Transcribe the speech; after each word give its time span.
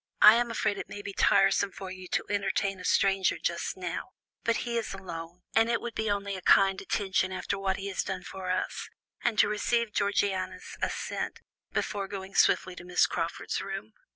I 0.23 0.33
am 0.33 0.49
afraid 0.49 0.79
it 0.79 0.89
may 0.89 1.03
be 1.03 1.13
tiresome 1.13 1.71
for 1.71 1.91
you 1.91 2.07
to 2.07 2.25
entertain 2.27 2.79
a 2.79 2.83
stranger 2.83 3.37
just 3.37 3.77
now, 3.77 4.09
but 4.43 4.65
he 4.65 4.75
is 4.75 4.95
alone, 4.95 5.43
and 5.53 5.69
it 5.69 5.79
would 5.79 5.93
be 5.93 6.09
only 6.09 6.35
a 6.35 6.41
kind 6.41 6.81
attention, 6.81 7.31
after 7.31 7.59
what 7.59 7.77
he 7.77 7.85
has 7.89 8.01
done 8.01 8.23
for 8.23 8.49
us," 8.49 8.89
and 9.23 9.37
to 9.37 9.47
receive 9.47 9.93
Georgiana's 9.93 10.75
assent, 10.81 11.41
before 11.71 12.07
going 12.07 12.33
swiftly 12.33 12.75
to 12.77 12.83
Miss 12.83 13.05
Crawford's 13.05 13.61
room. 13.61 13.93